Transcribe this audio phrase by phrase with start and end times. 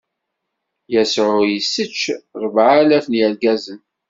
[0.93, 1.99] Yasuɛ issečč
[2.43, 3.79] ṛebɛalaf n yirgazen.